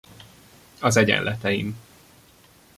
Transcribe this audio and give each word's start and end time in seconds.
Az 0.79 0.95
egyenleteim. 0.97 1.77